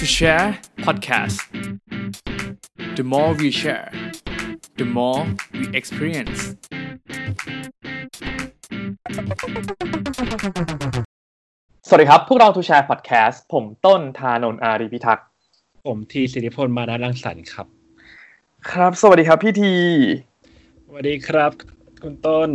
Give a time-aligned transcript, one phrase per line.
[0.00, 1.38] to Share podcast
[2.96, 3.92] the more we share
[4.80, 5.20] the more
[5.58, 6.40] we experience
[11.86, 15.28] สวัสดีครับ พวกเราทูแชร์พอดแคสต์ผมต้นธานนท์อารีพิทักษ์
[15.86, 17.66] ผมทีสิริพลมานารังสรรค์ครับ
[18.70, 19.74] ครับ สวัสดีครับพี่ที
[20.86, 21.52] สวัสดีครับ
[22.02, 22.50] คุณต้น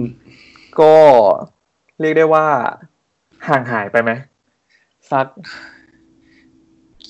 [0.80, 0.96] ก็
[2.00, 2.48] เรียกได้ว่า
[3.48, 4.12] ห่างหายไปไหม
[5.12, 5.28] สัก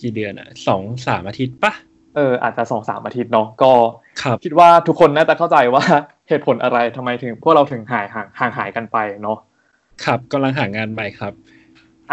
[0.01, 1.73] กี่เดือนอะสองสามอาทิตย์ปะ
[2.15, 3.71] เอออาจจะสองสามอาทิตย์เนาะก็
[4.21, 5.83] ครับคิดว่าทุกคนน่าจะเข้าใจว่า
[6.29, 9.37] เหตุผลอะไรทำไมถึง พวกเราถึงหายห่างห่างหายกันไปเนาะ
[10.03, 11.33] ครับกำลังหางานใหม่ครับ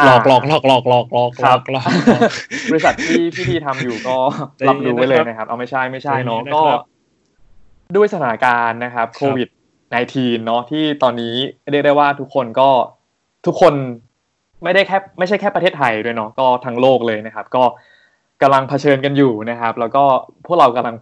[0.00, 2.32] าหลอกหลอกหลอกหลอกหลอกหลอกคหลรัอบกหลอกหลอก
[2.70, 4.16] บริษัทที่พี่ทีทำอยู่ก็
[4.58, 9.48] ใจรับเย็นรู้ไว้เลยนะครับนะครับ เอาไม่ใช่ไม่ใช่เนาะใจเย็นนะครับก็ ด้วยสถานการณ์นะครับครับโควิด
[9.96, 11.34] -19 เนาะที่ตอนนี้
[11.70, 12.70] เรียกได้ว่าทุกคนก็
[13.46, 13.74] ทุกคน
[14.64, 17.64] ไม่ได้แค่ไม่ใช่แค่ประเทศไทยด้วยเนาะก็ทั้งโลกเลยนะครับ ก็
[18.42, 20.04] กำลังเผชิญกันอยู่นะครับ แล้วก็
[20.46, 20.96] พวกเรากำลัง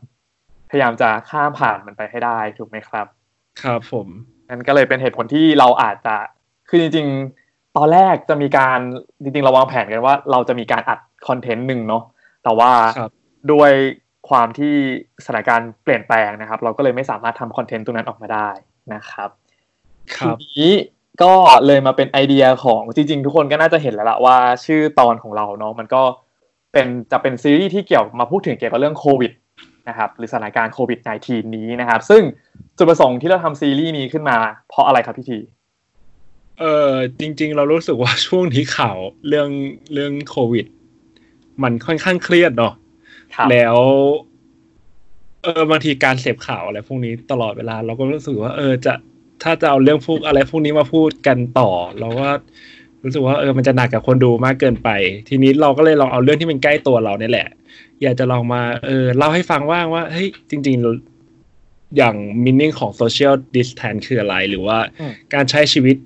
[0.70, 3.06] พยายามจะข้ามผ่านมันไปให้ได้ถูกไหมครับ
[3.62, 4.06] ครับผม
[4.48, 6.14] นั่นก็เลยเป็นเหตุผลที่เราอาจจะ
[6.69, 7.06] คือจริง
[7.42, 8.78] ๆ ตอนแรกจะมีการ
[9.22, 12.02] จริงๆเราวางแผนกันว่า เราจะมีการอัดคอนเทนต์หนึ่งเนาะ
[12.45, 13.11] แต่ว่าครับ
[13.52, 13.72] ด้วย
[14.28, 14.74] ความที่
[15.24, 18.48] สถานการณ์เปลี่ยนแปลงนะครับ เราก็เลยไม่สามารถทำคอนเทนต์ตรงนั้นออกมาได้
[18.95, 19.30] นะครับ
[20.17, 20.72] ครับทีนี้
[21.22, 21.32] ก็
[21.66, 26.02] เลยมาเป็นไอเดียของจริงๆ ทุกคนก็น่าจะเห็นแล้วละว่าชื่อตอนของเราเนาะมันก็
[26.72, 29.32] เป็นจะเป็นซีรีส์ที่เกี่ยวมาพูดถึงเกี่ยวกับเรื่องโควิด
[29.88, 32.22] นะครับหรือสถานการณ์โควิด -19 นี้นะครับ ซึ่ง
[32.77, 34.36] จุดประสงค์ที่เราทำซีรีส์นี้ขึ้นมา
[34.68, 35.38] เพราะอะไรครับพี่ที
[36.60, 36.90] เออ
[37.20, 38.96] จริง ๆ เรารู้สึกว่าช่วงนี้ข่าว
[39.28, 39.50] เรื่อง
[39.92, 40.66] เรื่องโควิด
[41.62, 42.74] มันค่อนข้างเครียดเนาะ
[43.36, 43.77] ครับแล้ว
[45.42, 48.94] เออบางทีการเสพข่าวอะไรพวกนี้ตลอดเวลา เราก็รู้สึกว่า เออจะ
[49.42, 52.28] ถ้าจะเอาเรื่องพวกอะไรพวกนี้มาพูดกันต่อ เราก็
[53.02, 54.88] รู้สึกว่าเออมันจะหนักกับคนดูมากเกินไป
[55.28, 57.48] ทีนี้เราก็เลยลองเอาเรื่องที่มันใกล้ตัวเราเนี่ยแหละ
[58.02, 65.96] อยากจะลองมาเออเล่าให้ฟังว่างว่าเฮ้ยจริง ๆ อย่างมินนิ่งของ social distance คืออะไร หรือว่าอืมการใช้ชีวิต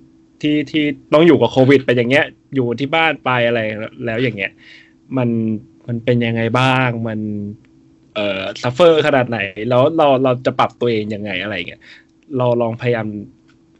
[0.43, 3.61] ที่ที่ต้องอยู่กับโควิด ไปอย่างเงี้ย อยู่ที่บ้านไปอะไร
[4.07, 4.53] แล้วอย่างเงี้ย
[5.17, 5.29] มัน
[5.87, 7.19] มันเป็นยังไงบ้าง มัน
[8.15, 9.39] เอ่อซัฟเฟอร์ขนาดไหน
[9.71, 11.81] แล้วเราเราจะปรับตัวเองยังไงอะไรเงี้ย
[12.39, 13.07] เราลองพยายาม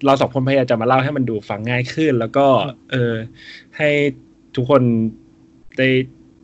[0.05, 2.47] เราสองคนพยายามจะมาเล่าให้มันดูฟังง่ายขึ้น แล้วก็
[2.91, 3.15] เออ
[3.77, 3.91] ให้
[4.55, 4.83] ทุกคน
[5.79, 5.89] ได้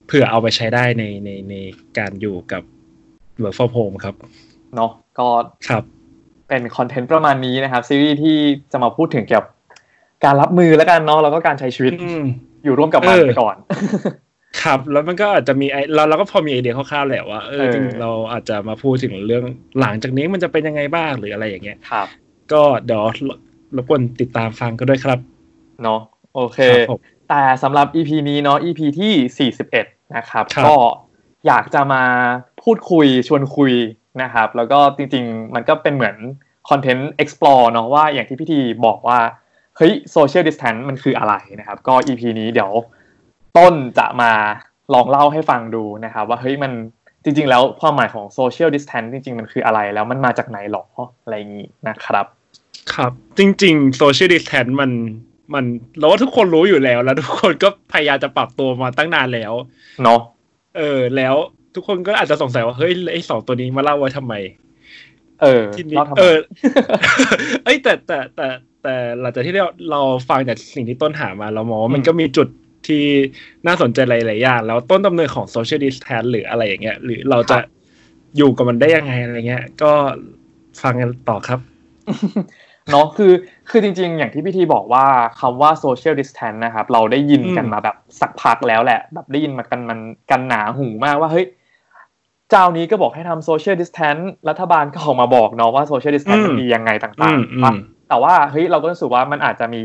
[0.06, 1.54] เผื่อเอาไปใช้ได้ในในใน
[1.98, 2.62] การอยู่กับ
[3.42, 4.14] work from home ครับ
[4.76, 5.28] เนาะก็
[5.68, 5.84] ครับ
[6.48, 8.36] เป็นคอนเทนต์ประมาณนี้นะครับ ซีรีส์ที่
[8.72, 9.48] จะมาพูดถึงเกี่ยวกับ
[10.24, 12.22] การรับมือแล้วกันเนาะแล้วก็การใช้ชีวิตอืม
[12.64, 13.56] อยู่ร่วมกับมันเออไปก่อน
[14.62, 19.44] ครับ แล้วมันก็อาจจะมีไอเราเราก็พอมีไอเดียคร่าวๆแหละว่าเออเออจริงๆเราอาจจะมาพูดถึงเรื่อง
[19.80, 22.06] หลังจากนี้มันจะเป็นยังไงบ้างหรืออะไรอย่างเงี้ยครับ
[22.52, 23.04] ก็เดี๋ยว
[23.76, 25.18] รบกวนติดตามฟังกันด้วยครับ
[25.82, 26.00] เนาะ
[26.34, 30.76] โอเคครับผมแต่สำหรับ EP นี้เนาะ EP ที่ 41 นะครับครับ ก็
[31.46, 32.02] อยากจะมา
[32.62, 33.72] พูดคุยชวนคุย
[34.22, 36.16] นะครับ แล้วก็จริงๆ มันก็เป็นเหมือน
[36.70, 39.18] คอนเทนต์ explore เนาะว่าอย่างที่พี่ทีบอกว่า
[39.76, 42.70] เฮ้ย social distance มันคืออะไรนะครับ ก็ EP นี้เดี๋ยว
[43.56, 44.32] ต้นจะมา
[44.94, 46.72] ลองเล่าให้ฟังดูนะครับ ว่าเฮ้ยมัน
[47.24, 50.84] จริง ๆ แล้วความหมายของ social distance จริง ๆ มันคืออะไร แล้วมันมาจากไหนหรอ
[51.22, 52.26] อะไรอย่างนี้นะครับ
[52.92, 54.90] ครับ จริงๆโซเชียลดิสแทนมัน
[55.54, 55.64] มัน
[55.98, 59.52] เราว่าทุกคนรู้อยู่แล้ว แล้วทุกคนก็พยายามจะปรับตัวมาตั้งนานแล้ว
[60.02, 60.20] เนาะ
[60.76, 61.34] เออ แล้ว
[61.74, 64.34] ทุกคนก็อาจจะสงสัยว่าเฮ้ยไอ้สองตัวนี้มาเล่าไว้ทำไม
[65.42, 66.36] เออทีนี้เล่าทำไมเออ
[67.64, 68.46] เอ้ยแต่แต่แต่
[68.82, 72.48] แต่หลังจากที่เราเราฟังจากสิ่งที่ต้นหามาเรามองว่ามันอืมก็มีจุด
[72.86, 73.04] ที่
[73.66, 77.58] น่าสนใจหลายๆอย่างแล้วต้นดำเนินของ social distance หรืออะไรอย่างเงี้ย หรือเราจะ
[78.36, 79.92] อยู่กับมันได้ยังไงอะไรเงี้ย ก็
[80.82, 81.60] ฟังกันต่อครับ
[82.90, 83.32] เนาะคือ
[83.70, 85.06] คือจริง ๆ อย่างที่พี่ทีบอกว่า
[85.40, 91.46] คำว่า social distance นะครับ เราได้ยินกันอืมมาแบบสักพักแล้วแหละ แบบได้ยินมากันมันกันหนาหูมากว่าเฮ้ย
[92.50, 97.76] เจ้านี้ก็บอกให้ทำ social distance รัฐบาลก็ออกมาบอกเนาะว่า social distance มันดียังไงต่างอืมๆปะอืม
[98.08, 99.82] แต่ว่าเฮ้ยเราก็รู้สึกว่ามันอาจจะมี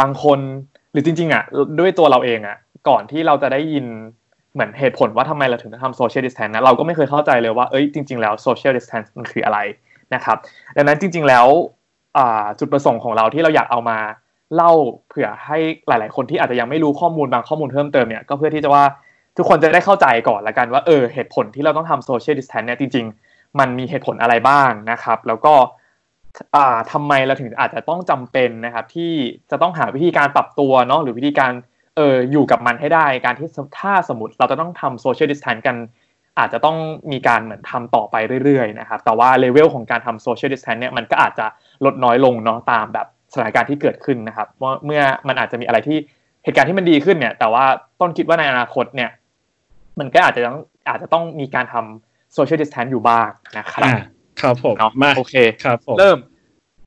[0.00, 0.38] บางคน
[0.92, 1.44] หรือจริง ๆอะ
[1.78, 2.56] ด้วยตัวเราเองอะ
[2.88, 3.86] ก่อนที่เราจะได้ยิน
[4.54, 9.58] เหมือนเหตุผลว่าทำไมเราถึงต้องทำ social distance นะเราก็ไม่เคยเข้าใจเลยว่าเอ้ยจริง ๆ แล้ว social distance มันคืออะไร
[10.14, 10.36] นะครับ
[10.76, 11.46] ดังนั้นจริง ๆแล้ว
[12.58, 13.98] จุดประสงค์ของเราที่เราอยากเอามา
[14.54, 14.72] เล่า
[15.08, 15.58] เผื่อให้
[15.88, 18.84] หลาย ๆ คนที่อาจจะยังไม่รู้ข้อมูลบางข้อมูลเพิ่มเติมเนี่ยก็เพื่อที่จะว่า
[19.36, 25.54] ทุกคนจะได้เข้าใจก่อนละกันว่าเออเหตุผลที่เราต้องทำ social distance เนี่ยจริง ๆ มันมีเหตุผลอะไรบ้างนะครับ แล้วก็
[26.56, 29.12] อ่าทำไมเราถึงอาจจะต้องจำเป็นนะครับ ที่
[29.50, 31.52] จะต้องหาวิธีการปรับตัวเนาะหรือวิธีการ
[31.96, 33.48] เอออยู่กับมันให้ได้การที่
[33.80, 35.76] ถ้าสมมติเราจะต้องทำ social distance กัน
[36.38, 36.76] อาจจะต้อง
[37.12, 41.46] มีการเหมือนทำต่อไปเรื่อยๆนะครับแต่ว่าเลเวลของการทำ social distance เนี่ยมันก็อาจจะ
[41.84, 45.98] ลดน้อยลงเนาะตามแบบสถานการณ์ที่เกิดขึ้นนะครับว่าเมื่อมันอาจจะมีอะไรที่
[46.44, 47.64] เหตุการณ์ที่มันดีขึ้นเนี่ย แต่ว่า
[48.00, 49.10] ต้นคิดว่าในอนาคตเนี่ย
[49.98, 50.58] มันก็อาจจะต้อง
[50.88, 53.96] อาจจะต้องมีการทำ social distance อยู่บ้างนะครับอ่า
[54.40, 55.34] ครับผมเนาะมาโอเค
[55.64, 56.18] ครับผมเริ่ม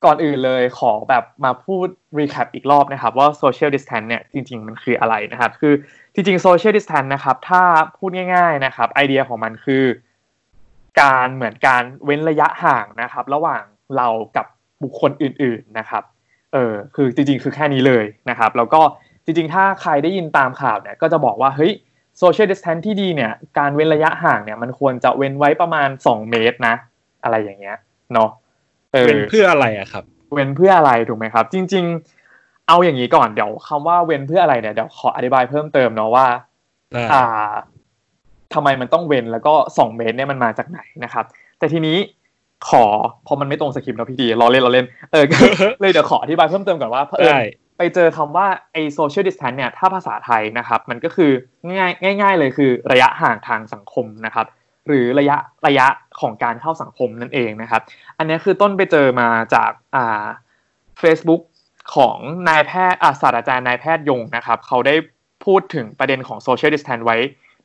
[0.05, 1.87] ก่อนอื่นเลยขอแบบมาพูด
[2.17, 5.73] recap อีกรอบนะครับว่า social distance เนี่ยจริง ๆ มันคืออะไรนะครับ คือ
[6.13, 7.61] จริง ๆ social distance นะครับ ถ้า
[7.97, 9.83] พูดง่าย ๆนะครับ ไอเดียของมันคือ
[11.01, 13.63] การเหมือนการเว้นระยะห่างนะครับ ระหว่าง
[13.97, 14.07] เรา
[14.37, 14.45] กับ
[14.83, 16.03] บุคคลอื่น ๆนะครับ
[16.53, 18.81] เออคือจริง ๆ คือแค่นี้เลยนะครับ แล้วก็
[19.25, 21.71] จริง ๆ ถ้าใครได้ยินตามข่าวเนี่ยก็จะบอกว่าเฮ้ย
[22.21, 26.75] social distance ที่ดีเนี่ยการเว้นระยะห่างเนี่ยมันควรจะเว้นไว้ประมาณ 2 เมตรนะ
[27.23, 27.77] อะไรอย่างเงี้ย
[28.13, 28.29] เนาะ
[28.93, 30.03] เออเป็นเพื่ออะไรอะครับ
[30.33, 31.85] เว้นเพื่ออะไรถูกไหมครับ จริง
[32.25, 36.27] ๆ เอาอย่างนี้ก่อนเดี๋ยวคำว่าเว้นเพื่ออะไรเนี่ยเดี๋ยวขออธิบายเพิ่มเติมเนาะว่า
[36.91, 37.23] ได้อ่า
[38.53, 41.25] ทำไมมันต้องเว้นแล้วก็สองเมตรเนี่ยมันมาจากไหนนะครับ
[41.59, 41.97] แต่ทีนี้
[42.69, 42.83] ขอ
[43.27, 45.25] พอมันไม่ตรงสคริปต์เนาะพี่ดีเราเล่นเราเล่นเออ
[45.81, 47.41] เลยเดี๋ยวขออธิบายเพิ่มเติมก่อนว่าเผอิญได้
[47.77, 51.31] ไปเจอคำว่าไอ้ social distance เนี่ยถ้าภาษาไทยนะครับ มันก็คือ
[51.65, 54.45] ง่ายง่าย ๆ เลยคือระยะห่างทางสังคมนะครับ
[54.87, 55.37] หรือระยะ
[55.67, 55.87] ระยะ
[56.21, 57.81] ของการเข้าสังคมนั่นเองนะครับ
[58.17, 60.25] อันนี้คือต้นไปเจอมาจากอ่า
[61.01, 61.41] Facebook
[61.95, 62.17] ของ
[62.49, 64.95] นายแพทย์อาศาสตราจารย์นายแพทย์ยงนะครับ เขาได้
[65.45, 67.17] พูดถึงประเด็นของ social distance ไว้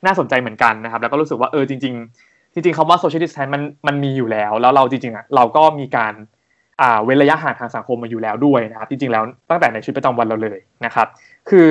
[0.05, 6.13] น่าสนใจเหมือนกันนะครับ แล้วก็รู้สึกว่าเออจริง ๆ จริงๆคำว่า social distance มันมันมีอยู่แล้ว แล้วเราจริงๆอะเราก็มีการ
[6.81, 11.07] อ่าเว้นระยะห่างทางสังคมมาอยู่แล้วด้วยนะครับ จริงๆแล้วตั้งแต่ในชีวิตประจำวันเราเลยนะครับ
[11.49, 11.67] คือ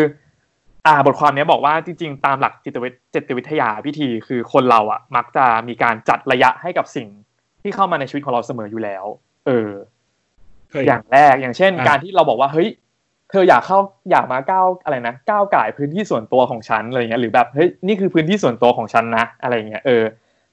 [0.87, 7.09] อ่าบทความเนี้ยบอกว่าจริงๆ ตามหลักจิตวิทจิตวิทยาพิธีคือคนเราอะ มักจะมีการจัดระยะให้กับสิ่ง
[7.63, 9.05] ที่เข้ามาในชีวิตของเราเสมออยู่แล้ว
[9.47, 9.71] เออ
[10.71, 12.69] เฮ้ยอย่างแรกอย่างเช่นอะการที่เราบอกว่าเฮ้ย
[13.31, 13.79] เธออยากเข้า
[14.11, 20.05] อยากมาก้าวอะไรนะก้าวไก่ายพื้นที่ส่วนตัวของฉันอะไรเงี้ยหรือแบบเฮ้ยนี่คือพื้นที่ส่วนตัวของฉันนะ อะไรเงี้ยเออ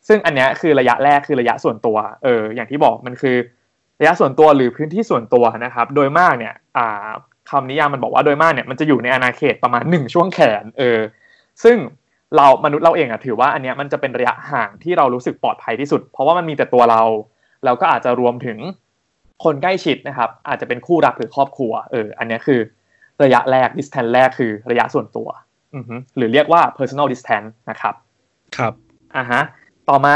[0.07, 3.35] ซึ่งอันเนี้ยคือระยะแรกคือระยะส่วนตัว เออ อย่างที่บอกมันคือ
[3.99, 7.09] ระยะส่วนตัวหรือพื้นที่ส่วนตัวนะครับ โดยมากเนี่ย อ่า
[7.49, 10.99] คำนิยามมันบอกว่าโดยมากเนี่ยมันจะอยู่ในอาณาเขตประมาณหนึ่งช่วงแขนเออ
[11.63, 11.77] ซึ่ง
[12.35, 17.01] เรามนุษย์เราเองอะถือว่าอันเนี้ยมันจะเป็นระยะห่างที่เรารู้สึกปลอดภัยที่สุด เพราะว่ามันมีแต่ตัวเรา
[17.65, 18.57] แล้วก็อาจจะรวมถึง
[19.43, 22.59] คนใกล้ชิดนะครับ อาจจะเป็นคู่รักหรือครอบครัวเอออันเนี้ยคือ
[23.23, 25.27] ระยะแรก distance แรกคือระยะส่วนตัว
[25.75, 27.95] อือฮึหรือเรียกว่า personal distance นะครับ
[28.57, 28.73] ครับ
[29.15, 29.41] อ่าฮะ
[29.89, 30.15] ต่อมา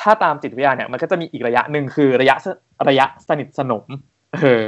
[0.00, 2.46] ถ้าตามจิตวิทยาเนี่ยมันก็จะมีอีกระยะหนึ่งคือระยะส
[2.88, 3.84] ระยะสนิทสนม
[4.36, 4.60] เออ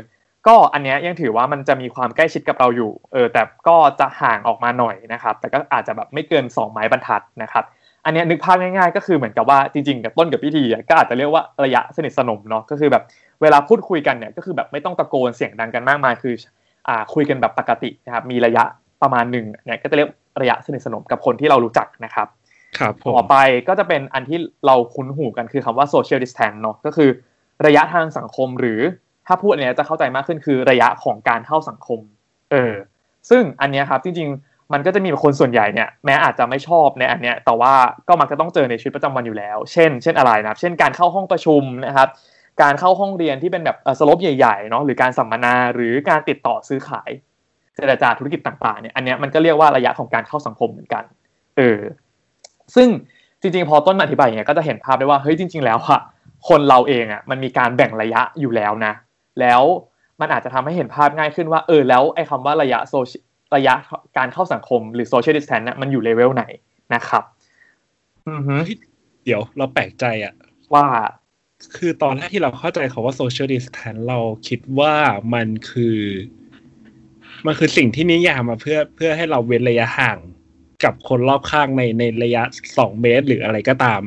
[0.46, 7.64] ก็อันเนี้ยยังถือว่ามันจะมีความใกล้ชิดกับเราอยู่ เออแต่ก็จะห่างออกมาหน่อยนะครับ แต่ก็อาจจะแบบไม่เกินสองไม้บรรทัดนะครับ
[8.04, 13.02] อันเนี้ยนึกภาพง่าย ๆ ก็คือเหมือนกับว่าจริงๆกับต้นกับพิธีอะก็อาจจะเรียกว่าระยะสนิทสนมเนาะก็คือแบบ
[13.42, 16.34] เวลาพูดคุยกันเนี่ยก็คือแบบไม่ต้องตะโกนเสียงดังกันมากมายคือ
[16.88, 18.64] อ่าคุยกันแบบปกตินะครับมีระยะ
[19.02, 20.08] ประมาณหนึ่งเนี่ยก็จะเรียก
[20.40, 22.28] ระยะสนิทสนมกับคนที่เรารู้จักนะครับ
[22.78, 23.36] ครับผมต่อไป
[23.68, 27.10] ก็จะเป็นอันที่เราคุ้นหูกันคือคำว่า social distance เนาะก็คือ
[27.66, 28.80] ระยะทางสังคมหรือ
[29.26, 32.00] ถ้าพูดอันเนี้ยจะเข้าใจมากขึ้นคือระยะของการเข้าสังคม
[32.52, 32.74] เออ
[33.30, 37.74] ซึ่งอันเนี้ยครับจริง ๆ มันก็จะมีคนส่วนใหญ่เนี่ยแม้อาจจะไม่ชอบในอันเนี้ยแต่ว่า
[38.08, 42.08] ก็มักจะต้องเจอในชีวิตประจำวันอยู่แล้ว เช่น เช่นอะไรนะครับ เช่นการเข้าห้องประชุมนะครับ
[42.62, 47.10] การเข้าห้องเรียนที่เป็นแบบสลบใหญ่ๆเนาะหรือการสัมมนาหรือการติดต่อซื้อขาย
[47.76, 51.04] เจรจาธุรกิจต่างๆเนี่ยอันเนี้ยมันก็เรียกว่าระยะของการเข้าสังคมเหมือนกัน
[51.56, 51.80] เออ
[52.74, 52.88] ซึ่ง
[53.40, 56.00] จริงๆ พอต้นอธิบายเงี้ยก็จะเห็นภาพได้ว่าเฮ้ยจริง ๆ แล้วอะ
[56.48, 58.92] คนเราเองอะมันมีการแบ่งระยะอยู่แล้วนะ
[59.40, 59.62] แล้ว
[60.20, 62.94] มันอาจจะทำให้เห็นภาพง่ายขึ้นว่า เออแล้วไอ้คำว่าระยะโซ
[63.56, 63.74] ระยะ
[64.16, 66.44] การเข้าสังคมหรือ social distance น่ะมันอยู่เลเวลไหน
[66.94, 67.22] นะครับ
[68.28, 68.54] อือฮึ
[69.24, 70.34] เดี๋ยวเราแปลกใจอะ
[70.74, 70.86] ว่า
[71.76, 74.94] คือตอนแรกที่เราเข้าใจคาว่า social distance เราคิดว่า
[75.34, 75.98] มันคือ
[77.46, 80.18] มันคือสิ่งที่นิยามมาเพื่อเพื่อให้เราเว้นระยะห่าง
[80.84, 82.42] กับคนรอบข้างในในระยะ
[82.78, 84.02] สองเมตร หรืออะไรก็ตาม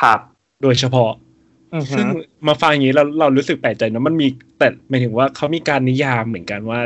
[0.00, 0.20] ครับ
[0.62, 1.25] โดยเฉพาะอือฮึ
[1.96, 2.06] ซึ่ง
[2.46, 6.80] มาฟังอย่างนี้เราเรารู้สึกแปลกใจนะมันมีแต่หมายถึงว่าเขามีการนิยามเหมือนกันว่า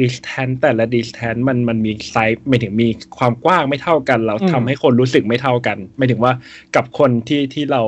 [0.00, 6.32] distance แต่ละ distance มันมันมีไซส์หมายถึงมีความกว้างไม่เท่ากัน เราทำให้คนรู้สึกไม่เท่ากันหมายถึงว่า
[6.76, 7.82] กับคนที่ที่เรา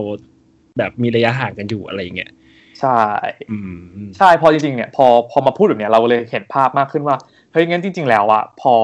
[0.79, 2.31] แบบมีระยะห่างกันอยู่อะไรอย่างเงี้ย
[2.81, 3.01] ใช่
[3.51, 3.59] อื
[4.01, 7.17] มใช่พอจริงๆเนี่ยพอพอมาพูดแบบเนี้ยเราเลยเห็นภาพมากขึ้นว่า
[7.53, 8.75] เฮ้ยงั้นจริง ๆ แล้วอะพอ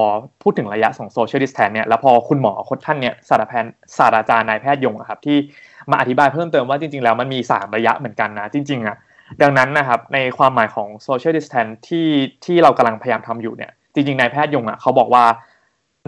[0.43, 5.37] พูดถึงระยะของ social distance เนี่ยแล้วพอคุณหมอคนท่านเนี่ยศาสตราแพทย์ศาสตราจารย์นายแพทย์ยงอะครับที่
[5.91, 8.97] มาอธิบายเพิ่มเติมว่าจริง ๆ แล้วมันมี 3 ระยะเหมือนกันนะ จริงๆอะ
[9.41, 12.07] ดังนั้นนะครับในความหมายของ social distance ที่
[12.45, 15.23] ที่เรากำลังพยายามทำอยู่เนี่ยจริงๆนายแพทย์ยงอะเขาบอกว่า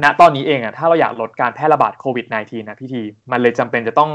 [0.04, 4.12] ณตอนนี้เองอะถ้าเราอยากลดการแพร่ระบาดโควิด -19 นะพี่ที มันเลยจำเป็นจะต้อง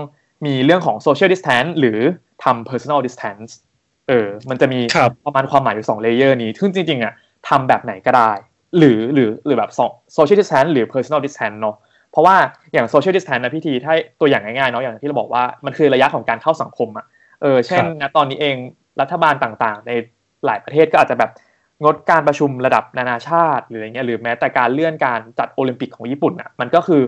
[0.46, 1.98] มีเรื่องของ social distance หรือ
[2.44, 3.50] ทำ personal distance
[4.08, 7.12] เออ มันจะมีครับประมาณความหมายอยู่สองเลเยอร์นี้ ซึ่งจริงๆอะ
[7.48, 8.30] ทำแบบไหนก็ได้
[8.78, 11.76] หรือหรือหรือแบบสอง social distance หรือ personal distance เนาะ
[12.14, 12.36] เพราะว่า
[12.72, 17.06] อย่าง social distance นะพี่ทีถ้าตัวอย่างง่ายๆเนาะอย่างที่เราบอกว่ามันคือระยะของการเข้าสังคมอะ
[17.42, 18.56] เออเช่นครับณตอนนี้เอง
[19.00, 19.90] รัฐบาลต่างๆ ใน
[20.46, 21.30] หลายประเทศก็อาจจะแบบ
[21.82, 27.02] งดการประชุมระดับนานาชาติหรืออะไรเงี้ยหรือแม้แต่การเลื่อนการจัดโอลิมปิกของญี่ปุ่นอะมันก็คือ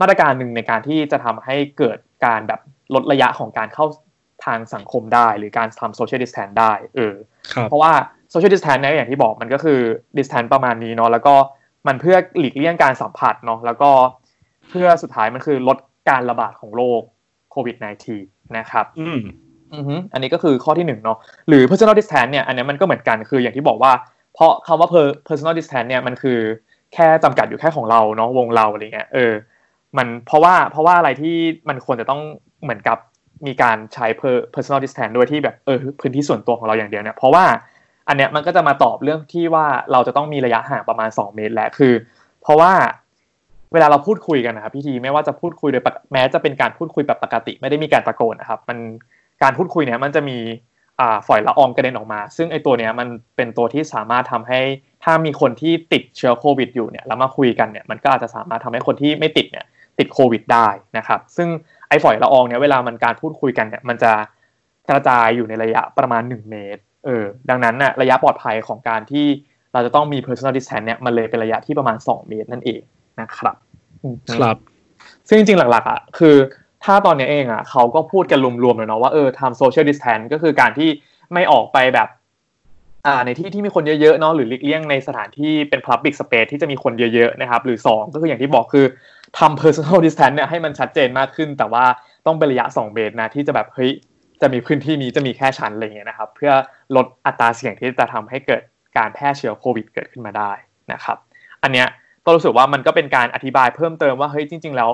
[0.00, 2.60] มาตรการหนึ่งในการที่จะทำให้เกิดการแบบ
[2.94, 3.86] ลดระยะของการเข้า
[4.44, 7.14] ทางสังคมได้ หรือการทำโซเชียลดิสแทนได้เออ
[7.52, 7.92] ครับเพราะว่า
[8.30, 9.78] โซเชียลดิสแทนเนี่ยอย่างที่บอกมันก็คือ
[10.18, 11.34] ดิสแทนประมาณนี้เนาะแล้วก็
[11.86, 13.90] มันเพื่อหลีกเลี่ยงการสัมผัสเนาะแล้วก็
[14.72, 17.02] เพื่อสุดท้ายมันคือลดการระบาดของโรค
[17.52, 17.76] โควิด
[18.16, 19.20] -19 นะครับ อืม
[19.74, 23.92] อือฮึอันนี้ก็คือข้อที่หนึ่งเนาะหรือ personal distance เนี่ยอันนี้มันก็เหมือนกันคืออย่างที่บอกว่า
[24.34, 26.38] เพราะคำว่า per- personal distance เนี่ยมันคือ
[26.94, 29.32] แค่จำกัดอยู่แค่ของเราเนาะวงเราอะไรเงี้ยเออ
[29.96, 31.36] มันเพราะว่าเพราะว่าอะไรที่
[31.68, 32.20] มันควรจะต้อง
[32.62, 32.98] เหมือนกับ
[33.46, 37.44] มีการใช้ per- personal distance ด้วยที่แบบเออพื้นที่ส่วนตัวของเราอย่างเดียวเนี่ยเพราะว่า
[38.08, 41.92] อันเนี้ยมันก็จะมาตอบเรื่องที่ว่าเราจะต้องมีระยะห่างประมาณ 2 เมตรแหละคือ
[42.42, 42.72] เพราะว่า
[43.72, 48.78] เวลาเราพูดคุยกันนะครับพี่ทีไม่ว่าจะพูดคุยโดยแม้จะเป็นการพูดคุยแบบปกติ ไม่ได้มีการตะโกนนะครับ มัน
[49.42, 50.38] การพูดคุยเนี่ยมันจะมี
[51.26, 54.60] ฝอยละอองกระเด็นออกมา ซึ่งไอตัวเนี้ยมันเป็นตัวที่สามารถทำให้
[55.04, 59.66] ถ้ามีคนที่ติดเชื้อโควิดอยู่เนี่ยแล้วมาคุยกันเนี่ยมันก็อาจจะสามารถทำให้คนที่ไม่ติดเนี่ย
[59.98, 61.48] ติดโควิดได้นะครับ ซึ่ง
[61.88, 64.12] ไอฝอยละอองเนี่ยเวลามันการพูดคุยกันเนี่ยมันจะ
[64.90, 69.26] กระจายอยู่ในระยะประมาณ 1 เมตรเออดังนั้นน่ะระยะปลอดภัยของการที่
[69.72, 72.80] เราจะต้องมี personal distance เนี่ยมันเลยเป็นระยะที่ประมาณ 2 เมตรนั่นเอง
[73.22, 73.56] นะครับ
[74.02, 74.56] อืมครับ
[75.28, 76.36] ซึ่งจริงๆหลักๆอะคือ
[76.84, 80.88] ถ้าตอนนี้เองอะเขาก็พูดกันรวมๆเลยเนาะว่าเออทำโซเชียลดิสแทนก็คือการที่
[81.32, 82.08] ไม่ออกไปแบบ
[83.06, 88.86] อ่าในที่ที่มีคนเยอะๆเนาะหรือหลีกเลี่ยงในสถานที่เป็น Public Space ที่จะมีคนเยอะๆนะครับ หรือ 2 ก็คืออย่างที่บอกคือ
[89.38, 91.84] ทำ Personal Distance เนี่ยให้มันชัดเจนมากขึ้น แต่ว่า
[92.26, 93.90] ต้องเป็นระยะ 2 เมตรนะ ที่จะแบบเฮ้ย
[94.40, 96.52] จะมีพื้นที่นี้จะมีแค่ชั้นอะไรอย่างเงี้ยนะครับ เพื่อ
[96.96, 98.62] ลดอัตราเสี่ยงที่จะทำให้เกิด
[98.96, 100.52] การแพร่เชื้อโควิดเกิดขึ้นมาได้
[100.92, 101.16] นะครับ
[101.62, 101.86] อันเนี้ย
[102.24, 104.90] ก็รู้สึกว่ามันก็เป็นการอธิบายเพิ่มเติมว่าเฮ้ยจริง ๆ แล้ว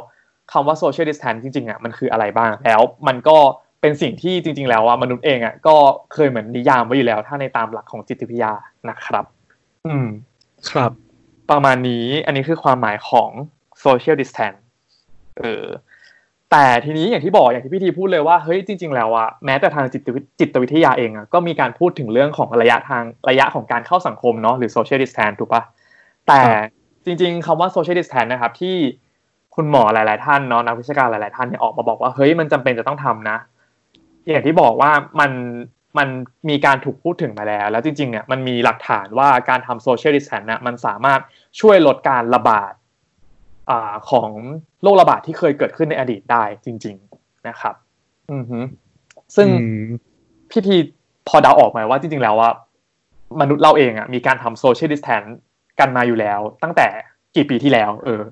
[0.53, 3.37] คำว่า social distance จริงๆอะมันคืออะไรบ้างแล้วมันก็
[3.81, 5.77] เป็นสิ่งที่จริง ๆ แล้วอะมนุษย์เองอะก็
[6.15, 8.53] เคยเหมือนนิยามไว้อยู่แล้ว ถ้าในตามหลักของจิตวิทยา
[8.89, 9.25] นะครับ
[9.87, 10.07] อืม
[10.71, 10.93] ครับ
[11.51, 13.31] ประมาณนี้อันนี้คือความหมายของ
[13.85, 14.61] social distance
[15.39, 15.65] เออ
[16.51, 25.63] แต่ทีนี้อย่างที่บอกอย่างที่พี่ทีพูดเลยว่าเฮ้ยจริง ๆ แล้วอะแม้แต่ทางจิตวิจิตวิทยาเองอะก็มีการพูดถึงเรื่องของระยะทางระยะของการเข้าสังคมเนาะหรือ social distance ถูกปะ
[26.29, 26.78] แต่ครับ
[27.09, 28.77] จริง ๆคำว่า social distance นะครับ ที่
[29.55, 33.39] คุณหมอหลาย ๆ ท่านเนาะนักวิชาการหลาย ๆ ท่านเนี่ยออกมาบอกว่าเฮ้ยมันจำเป็นจะต้องทำนะ
[34.29, 35.31] อย่างที่บอกว่ามัน
[35.99, 36.09] มัน
[36.49, 41.21] มีการถูกพูดถึงมาแล้ว แล้วจริง ๆ เนี่ยมันมีหลักฐานว่าการทำ social distance นะมันสามารถ
[41.61, 42.73] ช่วยลดการระบาด
[43.71, 44.31] อ่าของ
[44.83, 47.75] โรคระบาดที่เคยเกิดขึ้นในอดีตได้จริง ๆนะครับ
[48.33, 48.59] อือฮึ
[49.37, 49.87] ซึ่งอืม
[50.51, 50.77] พี่ที
[51.29, 52.51] พอเดาออกไหมว่าจริง ๆ แล้วว่า
[53.41, 55.31] มนุษย์เราเองอะมีการทำ social distance
[55.81, 56.87] กันมาอยู่แล้ว ตั้งแต่
[57.37, 58.23] กี่ปีที่แล้ว เออ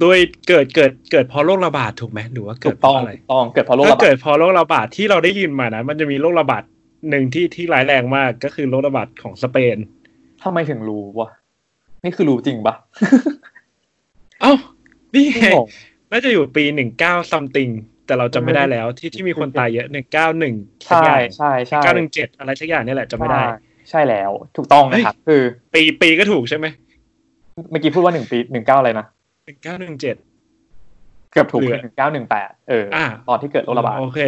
[0.00, 6.62] โดยเกิดเกิดเกิดเพราะโรคระบาดถูกไหมหรือว่าถูเกิดกเพต้องราะอะไรถูกต้องเกิดเพราะโรคถ้าระบาดเกิดเพราะโรคระบาดที่เราได้ยินมานะมันจะมีโรคระบาด
[7.10, 9.76] หนึ่งที่ที่ร้ายแรงมากก็คือโรคระบาดของสเปน
[10.42, 11.28] ทำไมถึงรู้วะ
[12.04, 12.74] นี่คือรู้จริงปะ
[14.40, 14.52] เอ้า
[15.14, 15.68] นี่ไงงง
[16.10, 17.68] น่าจะอยู่ปีหนึ่งเก้าซัมติง
[18.06, 21.04] แต่เราจำไม่ได้แล้วที่ที่มีคนตายเยอะหนึ่งเก้าหนึ่งใช่
[21.36, 23.42] ใช่ใช่เก้าหนึ่งเจ็ดอะไรสักอย่างนี่แหละจำไม่ได้
[23.90, 25.42] ใช่ใช่แล้วถูกต้องนะครับ คือ
[25.74, 26.66] ปีปีก็ถูกใช่ไหม
[27.70, 29.06] เมื่อกี้พูดว่าหนึ่งปีหนึ่งเก้าอะไรนะ
[29.46, 30.16] หนึ่งเก้าหนึ่งเจ็ด
[31.30, 34.20] เกือบถูกเหลือหนึ่งเก้าหนึ่งแปดเอออ่าตอนที่เกิดโรคระบาดโอเค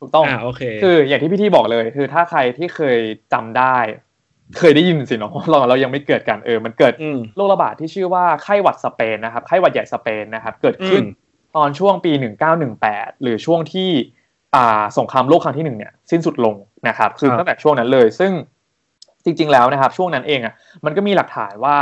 [0.00, 2.98] ถูกต้องอ่าโอเค คืออย่างที่พี่ที่บอกเลย คือถ้าใครที่เคย
[3.32, 3.76] จำได้
[4.58, 12.12] เคยได้ยินสิเนาะเราเรายังไม่เกิดกันเออ มันเกิดอืมโรคระบาดที่ชื่อว่าไข้หวัดสเปนนะครับไข้หวัดใหญ่สเปนนะครับ เกิดขึ้นอืมตอนช่วงปี
[12.66, 13.90] 1918 หรือช่วงที่
[14.54, 16.54] อ่าสงครามโลกครั้งที่หนึ่งเนี่ยสิ้นสุดลง
[16.88, 18.32] นะครับ คือครับตั้งแต่ช่วงนั้นเลย ซึ่ง
[19.28, 20.54] จริง ๆ แล้วนะครับ ช่วงนั้นเองอะ
[20.84, 21.76] มันก็มีหลักฐานว่า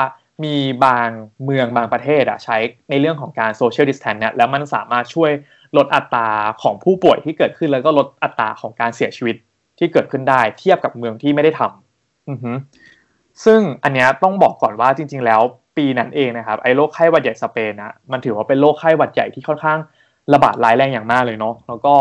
[0.45, 1.09] มีบาง
[1.45, 2.57] เมืองบางประเทศอะใช้
[2.91, 5.31] ในเรื่องของการโซเชียลดิสแทนเนี่ยแล้วมันสามารถช่วย
[5.77, 6.29] ลดอัตรา
[6.63, 9.37] ของผู้ป่วยที่เกิดขึ้นแล้วก็ลดอัตราของการเสียชีวิต
[9.79, 12.53] ที่เกิดขึ้นได้เทียบกับเมืองที่ไม่ได้ทำอือฮึ
[13.45, 15.41] ซึ่งอันเนี้ยต้องบอกก่อนว่าจริง ๆ แล้ว
[15.77, 19.79] ปีนั้นเองนะครับไอ้โรคไข้หวัดใหญ่สเปนนะมันถือว่าเป็นโรคไข้หวัดใหญ่ที่ค่อนข้าง
[20.35, 21.95] ระบาดร้ายแรงอย่างมากเลยเนาะแล้วก็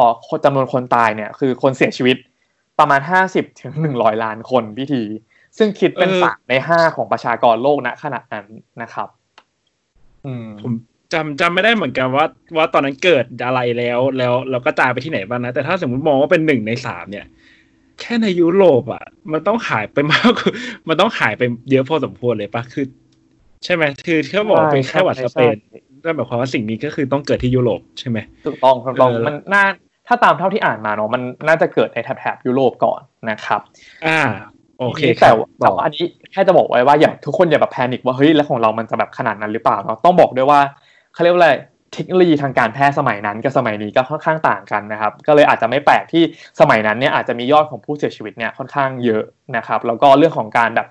[0.46, 2.18] จำนวนคนตายเนี่ยคือคนเสียชีวิต
[2.80, 5.04] ประมาณ 50ถึง100 ล้านคนพิธี
[5.58, 8.46] ซึ่งคิดเป็นเออสามในห้าของประชากรโลกณขณะนั้น
[8.82, 9.10] นะครับ
[10.26, 10.74] อืมผม
[11.14, 12.26] จำจำไม่ได้เหมือนกันว่า
[12.58, 17.26] ว่าตอนนั้นเกิดอะไรแล้ว แล้วเราก็ตายไปที่ไหนบ้างนะ แต่ถ้าสมมติมองว่าเป็นหนึ่งในสามเนี่ย
[18.00, 20.52] แค่ในยุโรปอะ มันต้องหายไปมากกว่า
[20.88, 22.86] มันต้องหายไปเยอะพอสมควรเลยปะคือ
[23.66, 29.64] ใช่ไหมคือเขาบอกว่าเป็นแค่หวัดสเปนใช่นั่นหมายความว่าสิ่งนี้ก็คือต้องเกิดที่ยุโรปใช่ไหมถูกต้องถูกต้องเออมันน่า
[30.08, 33.62] ถ้าตามเท่าที่อ่านมาเนาะมันน่าจะเกิดในแถบๆยุโรปก่อนนะครับ
[34.06, 34.20] อ่า
[34.80, 40.60] โอเคทีนี้คแต่รับว่าแต่ว่าอันนี้แค่จะบอกไว้ว่าอย่าทุกคนอย่าแบบแพนิคว่าเฮ้ยแล้วของเรามันจะแบบขนาดนั้นหรือเปล่าเนาะต้องบอกด้วยว่า
[41.14, 41.52] เขาเรียกว่าอะไร
[41.94, 46.24] เทคโนโลยีทางการแพทย์สมัยนั้นกับสมัยนี้ก็ค่อนข้างต่างกันนะครับ ก็เลยอาจจะไม่แปลกที่
[46.60, 49.24] สมัยนั้นเนี่ยอาจจะมียอดของผู้เสียชีวิตเนี่ยค่อนข้างเยอะ
[49.58, 50.88] นะครับ แล้วก็เรื่องของการแบบ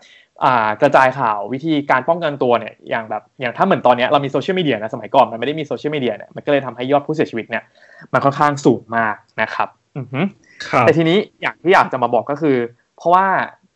[0.82, 7.62] กระจายข่าววิธีการป้องกันตัวเนี่ยอย่างแบบอย่างถ้าเหมือนตอนนี้เรามี social media นะสมัยก่อนมันไม่ได้มี social media เนี่ยมันก็เลยทำให้ยอดผู้เสียชีวิตเนี่ย
[8.12, 9.68] มันค่อนข้างสูงมากนะครับ
[10.80, 12.56] แต่ทีนี้อย่างที่อยากจะมาบอกก็คือ
[12.96, 13.26] เพราะว่า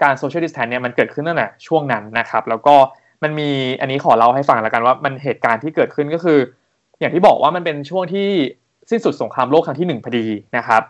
[0.03, 2.75] การ social distance เนี่ยมันเกิดขึ้นตั้งแต่ช่วงนั้นนะครับ แล้วก็
[3.23, 3.51] มันมี
[3.81, 6.39] อันนี้ขอเล่าให้ฟังแล้วกันว่ามันเหตุการณ์ที่เกิดขึ้นก็คือ
[7.01, 8.29] อย่างที่บอกว่ามันเป็นช่วงที่
[8.91, 10.27] สิ้นสุดสงครามโลกครั้งที่หนึ่งพอดี
[10.57, 10.83] นะครับ